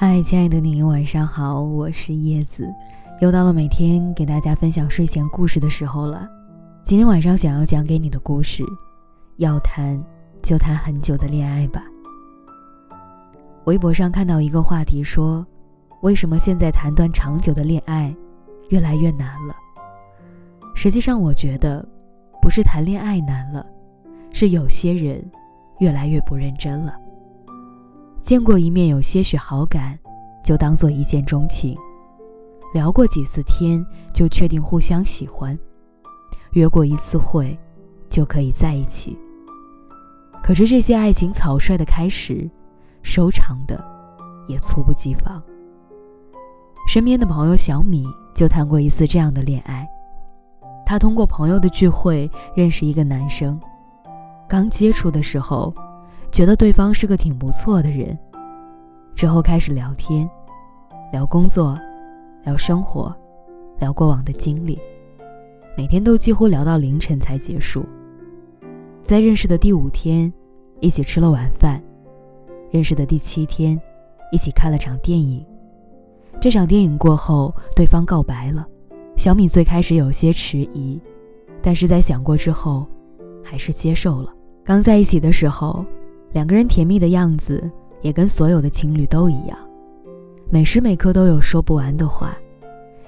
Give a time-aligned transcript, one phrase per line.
[0.00, 2.72] 嗨，亲爱的你，晚上好，我是叶子，
[3.20, 6.24] 又到了每天给大家分享睡前故事的时候了。
[6.84, 8.62] 今天晚上想要讲给你的故事，
[9.38, 10.00] 要谈
[10.40, 11.82] 就谈很久的恋爱吧。
[13.64, 15.44] 微博上看到一个话题说，
[16.02, 18.14] 为什么现在谈段长久的恋爱
[18.70, 19.56] 越来越难了？
[20.76, 21.84] 实际上，我觉得
[22.40, 23.66] 不是谈恋爱难了，
[24.30, 25.28] 是有些人
[25.80, 26.94] 越来越不认真了。
[28.20, 29.98] 见过一面有些许好感，
[30.44, 31.74] 就当做一见钟情；
[32.74, 35.56] 聊过几次天，就确定互相喜欢；
[36.52, 37.58] 约过一次会，
[38.08, 39.18] 就可以在一起。
[40.42, 42.50] 可是这些爱情草率的开始，
[43.02, 43.82] 收场的
[44.46, 45.42] 也猝不及防。
[46.86, 48.04] 身边的朋友小米
[48.34, 49.88] 就谈过一次这样的恋爱，
[50.84, 53.58] 她通过朋友的聚会认识一个男生，
[54.48, 55.72] 刚接触的时候。
[56.30, 58.16] 觉得对方是个挺不错的人，
[59.14, 60.28] 之后开始聊天，
[61.12, 61.76] 聊工作，
[62.44, 63.12] 聊生活，
[63.80, 64.78] 聊过往的经历，
[65.76, 67.84] 每天都几乎聊到凌晨才结束。
[69.02, 70.32] 在认识的第五天，
[70.80, 71.80] 一起吃了晚饭；
[72.70, 73.80] 认识的第七天，
[74.30, 75.44] 一起看了场电影。
[76.40, 78.64] 这场电影过后，对方告白了。
[79.16, 81.00] 小米最开始有些迟疑，
[81.60, 82.86] 但是在想过之后，
[83.42, 84.32] 还是接受了。
[84.62, 85.84] 刚在一起的时候。
[86.32, 87.70] 两个人甜蜜的样子
[88.02, 89.58] 也跟所有的情侣都一样，
[90.50, 92.36] 每时每刻都有说不完的话，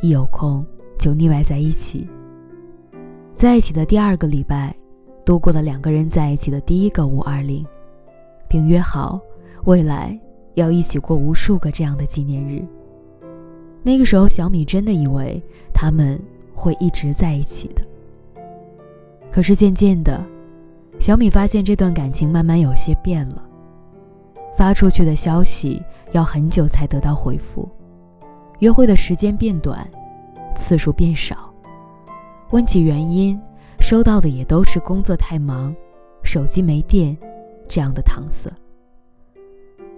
[0.00, 0.64] 一有空
[0.98, 2.06] 就腻歪在一起。
[3.32, 4.74] 在一起的第二个礼拜，
[5.24, 7.66] 度过了两个人在一起的第一个五二零，
[8.48, 9.20] 并约好
[9.64, 10.18] 未来
[10.54, 12.64] 要一起过无数个这样的纪念日。
[13.82, 15.42] 那个时候，小米真的以为
[15.72, 16.20] 他们
[16.54, 17.82] 会一直在一起的。
[19.30, 20.24] 可是渐渐的。
[20.98, 23.42] 小米发现这段感情慢慢有些变了，
[24.56, 27.68] 发出去的消息要很久才得到回复，
[28.58, 29.88] 约会的时间变短，
[30.54, 31.52] 次数变少，
[32.50, 33.40] 问起原因，
[33.78, 35.74] 收到的也都是工作太忙、
[36.22, 37.16] 手机没电
[37.68, 38.50] 这样的搪塞。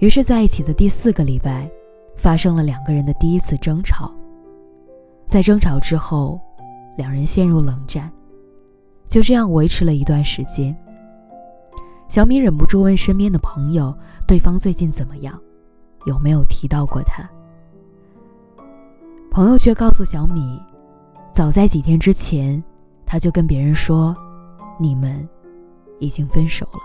[0.00, 1.70] 于是，在一起的第四个礼拜，
[2.16, 4.12] 发生了两个人的第一次争吵，
[5.26, 6.40] 在争吵之后，
[6.96, 8.10] 两人陷入冷战。
[9.10, 10.74] 就这样维持了一段时间。
[12.08, 13.92] 小米忍不住问身边的朋友
[14.26, 15.38] ：“对方最近怎么样？
[16.06, 17.28] 有没有提到过他？”
[19.30, 20.62] 朋友却告诉小米
[21.34, 22.62] ：“早在几天之前，
[23.04, 24.16] 他就跟别人说，
[24.78, 25.28] 你们
[25.98, 26.80] 已经分手了。”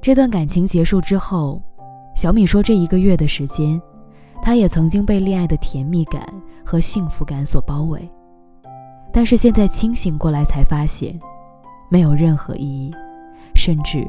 [0.00, 1.60] 这段感情结束之后，
[2.14, 3.80] 小米说：“这一个月的时间，
[4.40, 6.22] 他也曾经被恋爱的甜蜜感
[6.64, 8.08] 和幸福感所包围。”
[9.12, 11.18] 但是现在清醒过来，才发现
[11.88, 12.94] 没有任何意义，
[13.54, 14.06] 甚至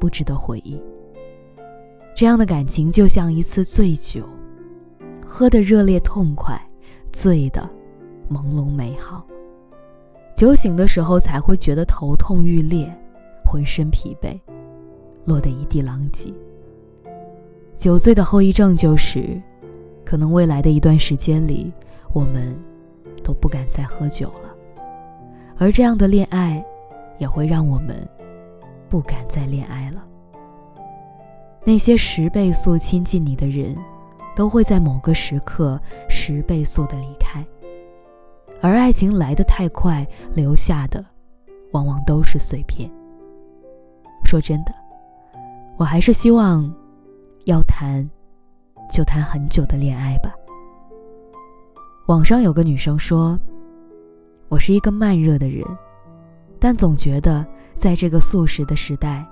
[0.00, 0.80] 不值得回忆。
[2.16, 4.26] 这样的感情就像一次醉酒，
[5.26, 6.60] 喝的热烈痛快，
[7.12, 7.68] 醉的
[8.30, 9.24] 朦胧美好。
[10.34, 12.90] 酒醒的时候才会觉得头痛欲裂，
[13.44, 14.40] 浑身疲惫，
[15.26, 16.32] 落得一地狼藉。
[17.76, 19.40] 酒醉的后遗症就是，
[20.04, 21.70] 可能未来的一段时间里，
[22.14, 22.58] 我们。
[23.22, 24.54] 都不敢再喝酒了，
[25.58, 26.64] 而这样的恋爱，
[27.18, 28.06] 也会让我们
[28.88, 30.04] 不敢再恋爱了。
[31.64, 33.76] 那些十倍速亲近你的人，
[34.34, 37.44] 都会在某个时刻十倍速的离开，
[38.60, 41.04] 而爱情来得太快，留下的
[41.70, 42.90] 往往都是碎片。
[44.24, 44.74] 说真的，
[45.76, 46.68] 我还是希望，
[47.44, 48.08] 要谈，
[48.90, 50.34] 就谈很久的恋爱吧。
[52.06, 53.38] 网上有个女生说
[54.50, 55.64] ：“我是一个慢热的人，
[56.58, 57.46] 但总觉得
[57.76, 59.24] 在这个速食的时代，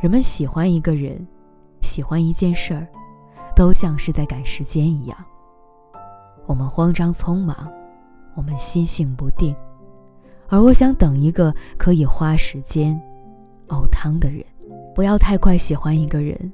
[0.00, 1.24] 人们喜欢一个人，
[1.82, 2.84] 喜欢一件事儿，
[3.54, 5.16] 都像是在赶时间一样。
[6.46, 7.72] 我们慌张匆忙，
[8.34, 9.54] 我们心性不定，
[10.48, 13.00] 而我想等一个可以花时间
[13.68, 14.44] 熬汤的人，
[14.96, 16.52] 不要太快喜欢一个人，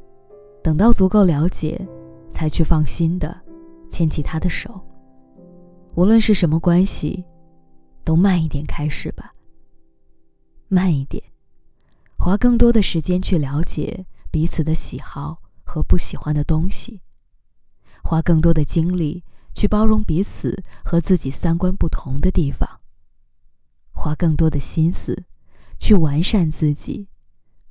[0.63, 1.81] 等到足够了解，
[2.29, 3.35] 才去放心的
[3.89, 4.79] 牵起他的手。”
[5.97, 7.25] 无论是什么关系，
[8.05, 9.35] 都慢一点开始吧。
[10.69, 11.25] 慢一点，
[12.19, 17.01] 花更多的时间去了解彼此的喜好和不喜欢的东西，
[18.05, 22.69] 花更多的精力去包容彼此和自己三观不同的地方，
[23.91, 25.25] 花更多的心思
[25.79, 27.09] 去完善自己，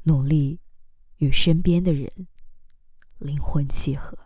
[0.02, 0.60] 努力
[1.18, 2.12] 与身边的人
[3.20, 4.18] 灵魂契合。